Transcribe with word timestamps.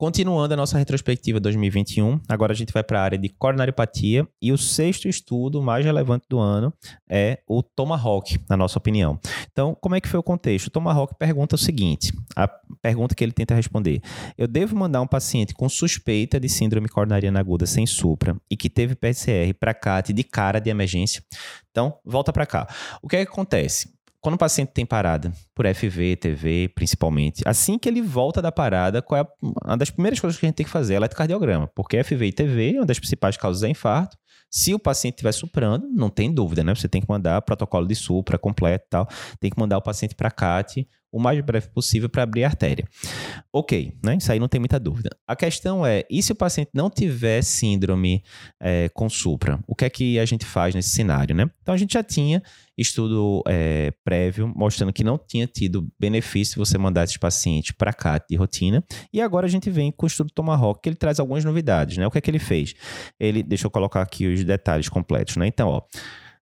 Continuando 0.00 0.54
a 0.54 0.56
nossa 0.56 0.78
retrospectiva 0.78 1.40
2021, 1.40 2.20
agora 2.28 2.52
a 2.52 2.54
gente 2.54 2.72
vai 2.72 2.84
para 2.84 3.00
a 3.00 3.02
área 3.02 3.18
de 3.18 3.28
coronariopatia 3.28 4.28
e 4.40 4.52
o 4.52 4.56
sexto 4.56 5.08
estudo 5.08 5.60
mais 5.60 5.84
relevante 5.84 6.24
do 6.30 6.38
ano 6.38 6.72
é 7.10 7.40
o 7.48 7.64
Tomahawk, 7.64 8.38
na 8.48 8.56
nossa 8.56 8.78
opinião. 8.78 9.18
Então, 9.50 9.76
como 9.80 9.96
é 9.96 10.00
que 10.00 10.06
foi 10.06 10.20
o 10.20 10.22
contexto? 10.22 10.68
O 10.68 10.70
Tomahawk 10.70 11.16
pergunta 11.18 11.56
o 11.56 11.58
seguinte, 11.58 12.12
a 12.36 12.46
pergunta 12.80 13.12
que 13.12 13.24
ele 13.24 13.32
tenta 13.32 13.56
responder. 13.56 14.00
Eu 14.38 14.46
devo 14.46 14.76
mandar 14.76 15.00
um 15.00 15.06
paciente 15.06 15.52
com 15.52 15.68
suspeita 15.68 16.38
de 16.38 16.48
síndrome 16.48 16.88
coronariana 16.88 17.40
aguda 17.40 17.66
sem 17.66 17.84
supra 17.84 18.36
e 18.48 18.56
que 18.56 18.70
teve 18.70 18.94
PCR 18.94 19.52
para 19.58 19.74
CAT 19.74 20.12
de 20.12 20.22
cara 20.22 20.60
de 20.60 20.70
emergência? 20.70 21.24
Então, 21.72 21.98
volta 22.04 22.32
para 22.32 22.46
cá. 22.46 22.68
O 23.02 23.08
que, 23.08 23.16
é 23.16 23.26
que 23.26 23.32
acontece? 23.32 23.97
Quando 24.20 24.34
o 24.34 24.38
paciente 24.38 24.72
tem 24.72 24.84
parada, 24.84 25.32
por 25.54 25.64
FV, 25.66 26.16
TV, 26.16 26.68
principalmente, 26.74 27.42
assim 27.46 27.78
que 27.78 27.88
ele 27.88 28.02
volta 28.02 28.42
da 28.42 28.50
parada, 28.50 29.00
qual 29.00 29.20
é 29.20 29.26
uma 29.40 29.76
das 29.76 29.90
primeiras 29.90 30.18
coisas 30.18 30.38
que 30.38 30.44
a 30.44 30.48
gente 30.48 30.56
tem 30.56 30.66
que 30.66 30.72
fazer? 30.72 30.94
É 30.94 30.96
eletrocardiograma, 30.96 31.68
porque 31.68 32.02
FV 32.02 32.26
e 32.26 32.32
TV 32.32 32.74
é 32.74 32.80
uma 32.80 32.86
das 32.86 32.98
principais 32.98 33.36
causas 33.36 33.62
de 33.62 33.68
infarto. 33.68 34.16
Se 34.50 34.74
o 34.74 34.78
paciente 34.78 35.14
estiver 35.14 35.32
suprando, 35.32 35.88
não 35.88 36.08
tem 36.08 36.32
dúvida, 36.32 36.64
né? 36.64 36.74
Você 36.74 36.88
tem 36.88 37.00
que 37.00 37.08
mandar 37.08 37.42
protocolo 37.42 37.86
de 37.86 37.94
supra 37.94 38.38
completo 38.38 38.84
e 38.86 38.90
tal. 38.90 39.08
Tem 39.40 39.50
que 39.50 39.58
mandar 39.58 39.78
o 39.78 39.82
paciente 39.82 40.14
para 40.14 40.30
CAT 40.30 40.86
o 41.10 41.18
mais 41.18 41.40
breve 41.40 41.68
possível 41.68 42.08
para 42.08 42.22
abrir 42.22 42.44
a 42.44 42.48
artéria. 42.48 42.86
Ok, 43.52 43.94
né? 44.04 44.16
Isso 44.16 44.30
aí 44.30 44.38
não 44.38 44.48
tem 44.48 44.60
muita 44.60 44.78
dúvida. 44.78 45.10
A 45.26 45.34
questão 45.34 45.84
é, 45.84 46.04
e 46.10 46.22
se 46.22 46.32
o 46.32 46.34
paciente 46.34 46.70
não 46.74 46.90
tiver 46.90 47.42
síndrome 47.42 48.22
é, 48.60 48.88
com 48.90 49.08
supra? 49.08 49.58
O 49.66 49.74
que 49.74 49.84
é 49.84 49.90
que 49.90 50.18
a 50.18 50.24
gente 50.24 50.44
faz 50.44 50.74
nesse 50.74 50.90
cenário, 50.90 51.34
né? 51.34 51.50
Então 51.62 51.74
a 51.74 51.78
gente 51.78 51.94
já 51.94 52.02
tinha 52.02 52.42
estudo 52.76 53.42
é, 53.48 53.92
prévio 54.04 54.52
mostrando 54.54 54.92
que 54.92 55.02
não 55.02 55.18
tinha 55.18 55.46
tido 55.46 55.88
benefício 55.98 56.64
você 56.64 56.78
mandar 56.78 57.04
esses 57.04 57.16
pacientes 57.16 57.72
para 57.72 57.92
CAT 57.92 58.26
de 58.28 58.36
rotina. 58.36 58.84
E 59.12 59.20
agora 59.20 59.46
a 59.46 59.50
gente 59.50 59.70
vem 59.70 59.90
com 59.90 60.04
o 60.04 60.06
estudo 60.06 60.30
Tomahawk, 60.32 60.80
que 60.82 60.88
ele 60.88 60.96
traz 60.96 61.18
algumas 61.18 61.44
novidades, 61.44 61.96
né? 61.96 62.06
O 62.06 62.10
que 62.10 62.18
é 62.18 62.20
que 62.20 62.30
ele 62.30 62.38
fez? 62.38 62.74
Ele, 63.18 63.42
deixa 63.42 63.66
eu 63.66 63.70
colocar 63.70 64.02
aqui 64.02 64.26
os 64.34 64.44
detalhes 64.44 64.88
completos, 64.88 65.36
né? 65.36 65.46
Então, 65.46 65.68
ó, 65.68 65.82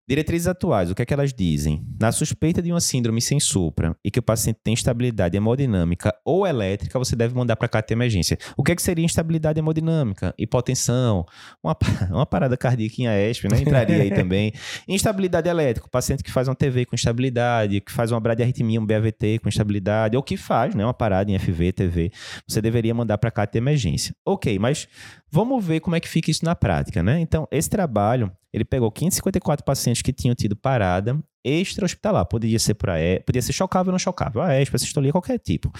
Diretrizes 0.08 0.46
atuais, 0.46 0.88
o 0.88 0.94
que 0.94 1.02
é 1.02 1.04
que 1.04 1.12
elas 1.12 1.34
dizem? 1.34 1.84
Na 1.98 2.12
suspeita 2.12 2.62
de 2.62 2.70
uma 2.70 2.80
síndrome 2.80 3.20
sem 3.20 3.40
supra 3.40 3.96
e 4.04 4.10
que 4.10 4.20
o 4.20 4.22
paciente 4.22 4.60
tem 4.62 4.72
instabilidade 4.72 5.36
hemodinâmica 5.36 6.14
ou 6.24 6.46
elétrica, 6.46 6.96
você 6.96 7.16
deve 7.16 7.34
mandar 7.34 7.56
para 7.56 7.66
CAT 7.66 7.88
de 7.88 7.94
emergência. 7.94 8.38
O 8.56 8.62
que 8.62 8.70
é 8.70 8.76
que 8.76 8.82
seria 8.82 9.04
instabilidade 9.04 9.58
hemodinâmica? 9.58 10.32
Hipotensão, 10.38 11.26
uma, 11.60 11.76
uma 12.08 12.24
parada 12.24 12.56
cardíaca 12.56 12.94
em 13.00 13.08
AESP, 13.08 13.48
né? 13.50 13.60
Entraria 13.60 14.02
aí 14.02 14.12
também. 14.12 14.52
Instabilidade 14.86 15.48
elétrica, 15.48 15.88
o 15.88 15.90
paciente 15.90 16.22
que 16.22 16.30
faz 16.30 16.46
uma 16.46 16.54
TV 16.54 16.84
com 16.84 16.94
instabilidade, 16.94 17.80
que 17.80 17.90
faz 17.90 18.12
uma 18.12 18.20
bradiarritmia, 18.20 18.80
um 18.80 18.86
BAVT 18.86 19.40
com 19.40 19.48
instabilidade, 19.48 20.16
ou 20.16 20.22
que 20.22 20.36
faz, 20.36 20.72
né? 20.72 20.84
Uma 20.84 20.94
parada 20.94 21.32
em 21.32 21.36
FV, 21.36 21.72
TV, 21.72 22.12
você 22.46 22.62
deveria 22.62 22.94
mandar 22.94 23.18
para 23.18 23.32
CAT 23.32 23.50
de 23.50 23.58
emergência. 23.58 24.14
Ok, 24.24 24.56
mas 24.56 24.86
vamos 25.30 25.64
ver 25.64 25.80
como 25.80 25.96
é 25.96 26.00
que 26.00 26.08
fica 26.08 26.30
isso 26.30 26.44
na 26.44 26.54
prática, 26.54 27.02
né? 27.02 27.20
Então, 27.20 27.46
esse 27.50 27.68
trabalho 27.68 28.30
ele 28.52 28.64
pegou 28.64 28.90
554 28.90 29.64
pacientes 29.64 30.02
que 30.02 30.12
tinham 30.12 30.34
tido 30.34 30.56
parada 30.56 31.18
extra-hospitalar. 31.44 32.26
Podia 32.26 32.58
ser 32.58 32.74
por 32.74 32.90
AE, 32.90 33.20
podia 33.20 33.42
ser 33.42 33.52
chocável 33.52 33.90
ou 33.90 33.92
não 33.92 33.98
chocável, 33.98 34.42
AESP, 34.42 34.78
sistolia, 34.78 35.12
qualquer 35.12 35.38
tipo. 35.38 35.70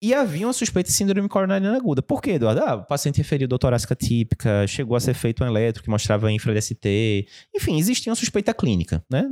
E 0.00 0.14
havia 0.14 0.46
uma 0.46 0.52
suspeita 0.52 0.88
de 0.88 0.94
síndrome 0.94 1.28
coronariana 1.28 1.76
aguda. 1.76 2.00
Por 2.00 2.22
quê, 2.22 2.32
Eduardo? 2.32 2.60
Ah, 2.60 2.76
o 2.76 2.84
paciente 2.84 3.18
referiu 3.18 3.48
dor 3.48 3.58
torácica 3.58 3.96
típica, 3.96 4.64
chegou 4.66 4.96
a 4.96 5.00
ser 5.00 5.12
feito 5.12 5.42
um 5.42 5.46
eletro 5.46 5.82
que 5.82 5.90
mostrava 5.90 6.30
infra-DST. 6.30 7.26
Enfim, 7.54 7.78
existia 7.78 8.10
uma 8.10 8.16
suspeita 8.16 8.54
clínica, 8.54 9.04
né? 9.10 9.24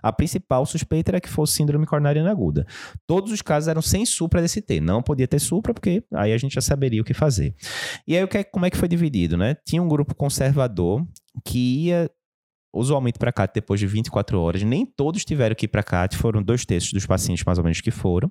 A 0.00 0.12
principal 0.12 0.64
suspeita 0.64 1.10
era 1.10 1.20
que 1.20 1.28
fosse 1.28 1.54
síndrome 1.54 1.86
coronariana 1.86 2.30
aguda. 2.30 2.64
Todos 3.04 3.32
os 3.32 3.42
casos 3.42 3.66
eram 3.66 3.82
sem 3.82 4.06
supra-DST. 4.06 4.80
Não 4.80 5.02
podia 5.02 5.26
ter 5.26 5.40
supra, 5.40 5.74
porque 5.74 6.04
aí 6.14 6.32
a 6.32 6.38
gente 6.38 6.54
já 6.54 6.60
saberia 6.60 7.02
o 7.02 7.04
que 7.04 7.14
fazer. 7.14 7.56
E 8.06 8.16
aí, 8.16 8.28
é, 8.32 8.44
como 8.44 8.64
é 8.64 8.70
que 8.70 8.76
foi 8.76 8.86
dividido, 8.86 9.36
né? 9.36 9.56
Tinha 9.64 9.82
um 9.82 9.88
grupo 9.88 10.14
conservador 10.14 11.04
que 11.44 11.86
ia 11.86 12.08
usualmente 12.76 13.18
para 13.18 13.32
CAT 13.32 13.52
depois 13.54 13.80
de 13.80 13.86
24 13.86 14.40
horas. 14.40 14.62
Nem 14.62 14.84
todos 14.84 15.24
tiveram 15.24 15.54
que 15.54 15.64
ir 15.64 15.68
para 15.68 15.82
CAT, 15.82 16.16
foram 16.16 16.42
dois 16.42 16.64
terços 16.64 16.92
dos 16.92 17.06
pacientes 17.06 17.44
mais 17.44 17.58
ou 17.58 17.64
menos 17.64 17.80
que 17.80 17.90
foram. 17.90 18.30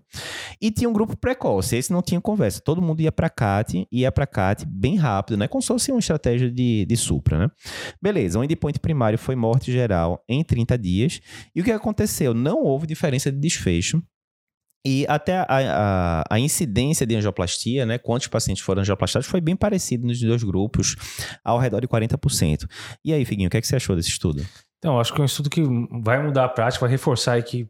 E 0.62 0.72
tinha 0.72 0.90
um 0.90 0.94
grupo 0.94 1.18
precoce, 1.18 1.76
esse 1.76 1.92
não 1.92 2.02
tinha 2.02 2.22
conversa. 2.22 2.62
Todo 2.62 2.82
mundo 2.82 3.02
ia 3.02 3.12
para 3.12 3.30
CAT, 3.30 3.88
ia 3.92 4.12
para 4.12 4.28
CAT 4.28 4.66
bem 4.66 4.96
rápido, 4.96 5.38
né? 5.38 5.48
Como 5.48 5.62
se 5.62 5.68
fosse 5.68 5.92
uma 5.92 6.00
estratégia 6.00 6.52
de, 6.52 6.86
de 6.86 6.98
supra, 6.98 7.38
né? 7.40 7.48
Beleza, 8.02 8.40
o 8.40 8.44
endpoint 8.44 8.80
primário 8.80 9.18
foi 9.18 9.36
morte 9.36 9.72
geral 9.72 10.24
em 10.28 10.44
30 10.44 10.78
dias. 10.78 11.20
E 11.56 11.62
o 11.62 11.64
que 11.64 11.72
aconteceu? 11.72 12.34
Não 12.34 12.64
houve 12.64 12.88
diferença 12.88 13.32
de 13.32 13.40
desfecho 13.40 14.02
e 14.86 15.06
até 15.10 15.40
a, 15.40 15.46
a, 15.50 16.24
a, 16.30 16.40
incidência 16.40 17.08
de 17.08 17.16
angioplastia, 17.16 17.86
né, 17.86 17.98
quantos 17.98 18.28
pacientes 18.28 18.64
foram 18.64 18.82
angioplastados, 18.82 19.28
foi 19.28 19.42
bem 19.42 19.56
parecido 19.56 20.06
nos 20.06 20.20
dois 20.22 20.44
grupos, 20.44 20.96
ao 21.44 21.58
redor 21.58 21.82
de 21.82 21.88
40%. 21.88 22.70
E 23.04 23.12
aí, 23.12 23.26
Figuinho, 23.26 23.48
o 23.48 23.50
que, 23.50 23.58
é 23.58 23.62
que 23.62 23.68
você 23.68 23.78
achou 23.78 23.96
desse 23.96 24.10
estudo? 24.10 24.46
Então, 24.78 25.00
acho 25.00 25.12
que 25.12 25.20
é 25.20 25.24
um 25.24 25.26
estudo 25.26 25.50
que 25.50 25.64
vai 26.04 26.22
mudar 26.22 26.46
a 26.46 26.50
prática, 26.50 26.82
vai 26.82 26.92
reforçar 26.92 27.42
que 27.42 27.68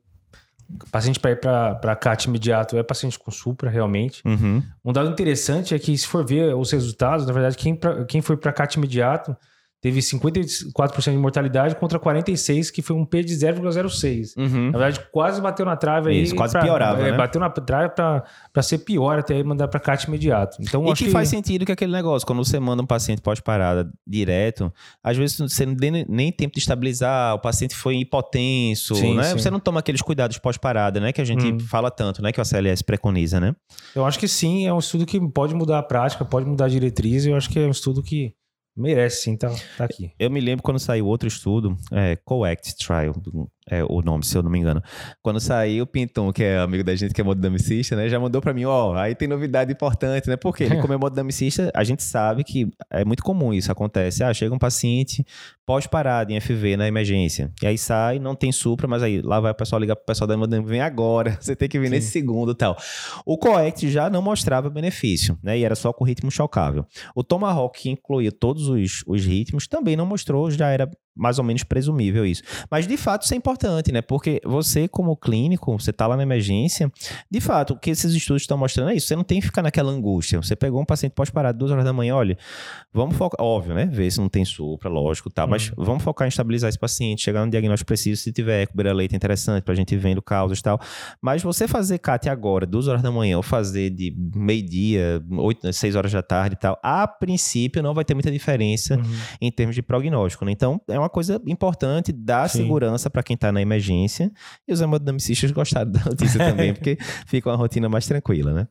paciente 0.91 1.19
para 1.19 1.31
ir 1.31 1.39
para 1.39 1.95
CAT 1.95 2.27
imediato 2.27 2.77
é 2.77 2.83
paciente 2.83 3.17
com 3.17 3.31
supra, 3.31 3.69
realmente. 3.69 4.21
Uhum. 4.25 4.61
Um 4.83 4.91
dado 4.91 5.09
interessante 5.09 5.73
é 5.73 5.79
que, 5.79 5.97
se 5.97 6.07
for 6.07 6.25
ver 6.25 6.55
os 6.55 6.71
resultados, 6.71 7.25
na 7.25 7.31
verdade, 7.31 7.55
quem, 7.55 7.75
pra, 7.75 8.03
quem 8.05 8.21
foi 8.21 8.35
para 8.35 8.51
CAT 8.51 8.75
imediato 8.77 9.35
teve 9.85 9.99
54% 9.99 11.11
de 11.11 11.17
mortalidade 11.17 11.75
contra 11.75 11.99
46%, 11.99 12.71
que 12.71 12.81
foi 12.81 12.95
um 12.95 13.05
P 13.05 13.21
de 13.21 13.35
0,06. 13.35 14.35
Uhum. 14.35 14.71
Na 14.71 14.79
verdade, 14.79 14.99
quase 15.11 15.39
bateu 15.39 15.63
na 15.63 15.75
trave 15.75 16.09
aí. 16.09 16.23
Isso, 16.23 16.35
quase 16.35 16.53
pra, 16.53 16.63
piorava, 16.63 17.01
é, 17.01 17.11
né? 17.11 17.17
Bateu 17.17 17.39
na 17.39 17.51
trave 17.51 17.93
para 17.93 18.63
ser 18.63 18.79
pior, 18.79 19.19
até 19.19 19.43
mandar 19.43 19.67
para 19.67 19.79
CAT 19.79 20.05
imediato. 20.05 20.57
Então, 20.59 20.83
e 20.87 20.93
que, 20.95 21.05
que, 21.05 21.11
faz 21.11 21.29
sentido 21.29 21.67
que 21.67 21.71
aquele 21.71 21.91
negócio, 21.91 22.25
quando 22.25 22.43
você 22.43 22.59
manda 22.59 22.81
um 22.81 22.85
paciente 22.85 23.21
pós-parada 23.21 23.87
direto, 24.07 24.73
às 25.03 25.15
vezes 25.17 25.37
você 25.37 25.67
não 25.67 25.75
tem 25.75 26.03
nem 26.09 26.31
tempo 26.31 26.55
de 26.55 26.61
estabilizar, 26.61 27.35
o 27.35 27.39
paciente 27.39 27.75
foi 27.75 27.97
hipotenso, 27.97 28.95
sim, 28.95 29.15
né? 29.15 29.25
Sim. 29.25 29.37
Você 29.37 29.51
não 29.51 29.59
toma 29.59 29.81
aqueles 29.81 30.01
cuidados 30.01 30.39
pós-parada, 30.39 30.99
né? 30.99 31.13
Que 31.13 31.21
a 31.21 31.25
gente 31.25 31.45
hum. 31.45 31.59
fala 31.59 31.91
tanto, 31.91 32.23
né? 32.23 32.31
Que 32.31 32.39
o 32.39 32.41
ACLS 32.41 32.83
preconiza, 32.83 33.39
né? 33.39 33.55
Eu 33.95 34.03
acho 34.03 34.17
que 34.17 34.27
sim, 34.27 34.65
é 34.65 34.73
um 34.73 34.79
estudo 34.79 35.05
que 35.05 35.19
pode 35.29 35.53
mudar 35.53 35.77
a 35.77 35.83
prática, 35.83 36.25
pode 36.25 36.47
mudar 36.47 36.65
a 36.65 36.69
diretriz, 36.69 37.27
eu 37.27 37.35
acho 37.35 37.51
que 37.51 37.59
é 37.59 37.67
um 37.67 37.71
estudo 37.71 38.01
que 38.01 38.33
Merece 38.75 39.23
sim, 39.23 39.37
tá, 39.37 39.49
tá 39.77 39.85
aqui. 39.85 40.11
Eu 40.19 40.29
me 40.29 40.41
lembro 40.41 40.61
quando 40.61 40.79
saiu 40.79 41.07
outro 41.07 41.27
estudo, 41.27 41.77
é, 41.91 42.17
COACT 42.17 42.75
Trial, 42.75 43.15
é 43.69 43.83
o 43.83 44.01
nome, 44.01 44.23
se 44.23 44.37
eu 44.37 44.43
não 44.43 44.49
me 44.49 44.59
engano. 44.59 44.81
Quando 45.23 45.39
saiu, 45.39 45.85
o 45.85 45.87
Pinton, 45.87 46.31
que 46.31 46.43
é 46.43 46.59
amigo 46.59 46.83
da 46.83 46.95
gente 46.95 47.13
que 47.13 47.21
é 47.21 47.23
mododamicista, 47.23 47.95
né, 47.95 48.07
já 48.07 48.19
mandou 48.19 48.39
para 48.41 48.53
mim, 48.53 48.65
ó, 48.65 48.93
aí 48.93 49.15
tem 49.15 49.27
novidade 49.27 49.71
importante, 49.71 50.29
né? 50.29 50.35
Porque 50.35 50.65
ele, 50.65 50.79
como 50.81 50.93
é 50.93 50.97
mododamicista, 50.97 51.71
a 51.73 51.83
gente 51.83 52.03
sabe 52.03 52.43
que 52.43 52.69
é 52.91 53.03
muito 53.03 53.23
comum 53.23 53.53
isso 53.53 53.71
acontece. 53.71 54.23
Ah, 54.23 54.33
chega 54.33 54.53
um 54.53 54.59
paciente 54.59 55.25
pós-parado 55.65 56.31
em 56.31 56.39
FV 56.39 56.77
na 56.77 56.87
emergência, 56.87 57.51
e 57.59 57.65
aí 57.65 57.77
sai, 57.77 58.19
não 58.19 58.35
tem 58.35 58.51
supra, 58.51 58.87
mas 58.87 59.01
aí 59.01 59.19
lá 59.19 59.39
vai 59.39 59.51
o 59.51 59.55
pessoal 59.55 59.79
ligar 59.79 59.95
pro 59.95 60.05
pessoal 60.05 60.27
da 60.27 60.35
hemodinâmica, 60.35 60.69
vem 60.69 60.81
agora, 60.81 61.37
você 61.41 61.55
tem 61.55 61.67
que 61.67 61.79
vir 61.79 61.87
Sim. 61.87 61.91
nesse 61.91 62.11
segundo 62.11 62.51
e 62.51 62.55
tal. 62.55 62.77
O 63.25 63.35
COACT 63.35 63.89
já 63.89 64.11
não 64.11 64.21
mostrava 64.21 64.69
benefício, 64.69 65.39
né? 65.41 65.57
E 65.57 65.63
era 65.63 65.75
só 65.75 65.91
com 65.91 66.03
ritmo 66.03 66.29
chocável. 66.29 66.85
O 67.15 67.23
Tomahawk, 67.23 67.81
que 67.81 67.89
incluía 67.89 68.31
todos 68.31 68.64
os, 68.67 69.03
os 69.05 69.25
ritmos, 69.25 69.67
também 69.67 69.95
não 69.95 70.05
mostrou, 70.05 70.49
já 70.51 70.69
era 70.69 70.89
mais 71.15 71.39
ou 71.39 71.45
menos 71.45 71.63
presumível 71.63 72.25
isso. 72.25 72.43
Mas 72.69 72.87
de 72.87 72.97
fato 72.97 73.23
isso 73.23 73.33
é 73.33 73.37
importante, 73.37 73.91
né? 73.91 74.01
Porque 74.01 74.41
você, 74.43 74.87
como 74.87 75.15
clínico, 75.15 75.79
você 75.79 75.93
tá 75.93 76.07
lá 76.07 76.17
na 76.17 76.23
emergência, 76.23 76.91
de 77.29 77.39
fato, 77.39 77.73
o 77.73 77.79
que 77.79 77.89
esses 77.89 78.13
estudos 78.13 78.43
estão 78.43 78.57
mostrando 78.57 78.91
é 78.91 78.95
isso. 78.95 79.07
Você 79.07 79.15
não 79.15 79.23
tem 79.23 79.39
que 79.39 79.45
ficar 79.45 79.61
naquela 79.61 79.91
angústia. 79.91 80.41
Você 80.41 80.55
pegou 80.55 80.81
um 80.81 80.85
paciente 80.85 81.13
pós-parado 81.13 81.57
duas 81.57 81.71
horas 81.71 81.85
da 81.85 81.93
manhã, 81.93 82.15
olha, 82.15 82.37
vamos 82.93 83.15
focar, 83.15 83.43
óbvio, 83.43 83.73
né? 83.73 83.85
Ver 83.85 84.11
se 84.11 84.19
não 84.19 84.29
tem 84.29 84.43
supra, 84.43 84.89
lógico, 84.89 85.29
tá? 85.29 85.43
Uhum. 85.43 85.51
Mas 85.51 85.71
vamos 85.75 86.03
focar 86.03 86.27
em 86.27 86.29
estabilizar 86.29 86.69
esse 86.69 86.79
paciente, 86.79 87.21
chegar 87.21 87.45
no 87.45 87.51
diagnóstico 87.51 87.87
preciso, 87.87 88.21
se 88.21 88.31
tiver 88.31 88.63
eco, 88.63 88.73
leite 88.81 89.15
interessante, 89.15 89.63
pra 89.63 89.73
gente 89.73 89.95
vendo 89.95 90.21
causas 90.21 90.59
e 90.59 90.63
tal. 90.63 90.79
Mas 91.21 91.41
você 91.41 91.67
fazer 91.67 91.99
CAT 91.99 92.29
agora, 92.29 92.65
duas 92.65 92.87
horas 92.87 93.01
da 93.01 93.11
manhã, 93.11 93.37
ou 93.37 93.43
fazer 93.43 93.89
de 93.89 94.13
meio-dia, 94.35 95.23
oito, 95.31 95.71
seis 95.73 95.95
horas 95.95 96.11
da 96.11 96.21
tarde 96.21 96.55
e 96.55 96.59
tal, 96.59 96.77
a 96.83 97.07
princípio 97.07 97.81
não 97.81 97.93
vai 97.93 98.03
ter 98.03 98.13
muita 98.13 98.31
diferença 98.31 98.95
uhum. 98.95 99.03
em 99.41 99.51
termos 99.51 99.75
de 99.75 99.81
prognóstico, 99.81 100.45
né? 100.45 100.51
Então, 100.51 100.81
é 100.87 100.97
uma 100.97 101.04
uma 101.05 101.09
coisa 101.09 101.41
importante, 101.45 102.11
dar 102.11 102.49
Sim. 102.49 102.63
segurança 102.63 103.09
para 103.09 103.23
quem 103.23 103.35
está 103.35 103.51
na 103.51 103.61
emergência. 103.61 104.31
E 104.67 104.73
os 104.73 104.81
hemodinamicistas 104.81 105.51
gostaram 105.51 105.91
da 105.91 106.03
notícia 106.03 106.39
também, 106.43 106.73
porque 106.73 106.97
fica 107.25 107.49
uma 107.49 107.55
rotina 107.55 107.87
mais 107.87 108.05
tranquila, 108.05 108.53
né? 108.53 108.67